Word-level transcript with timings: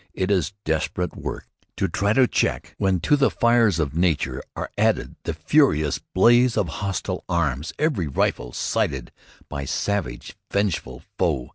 It 0.15 0.31
is 0.31 0.53
desperate 0.65 1.15
work 1.15 1.47
to 1.77 1.87
try 1.87 2.13
to 2.13 2.25
check 2.25 2.73
one 2.79 2.93
when 2.95 2.99
to 3.01 3.15
the 3.15 3.29
fires 3.29 3.77
of 3.77 3.93
nature 3.95 4.41
are 4.55 4.71
added 4.75 5.15
the 5.25 5.35
furious 5.35 5.99
blaze 5.99 6.57
of 6.57 6.67
hostile 6.69 7.23
arms, 7.29 7.71
every 7.77 8.07
rifle 8.07 8.51
sighted 8.51 9.11
by 9.47 9.65
savage, 9.65 10.35
vengeful 10.49 11.03
foe. 11.19 11.49